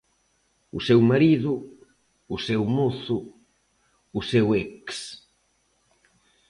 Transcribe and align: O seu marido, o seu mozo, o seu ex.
O 0.77 0.79
seu 0.87 0.99
marido, 1.11 1.51
o 2.35 2.37
seu 2.47 2.61
mozo, 2.77 3.19
o 4.19 4.21
seu 4.31 4.45
ex. 4.63 4.85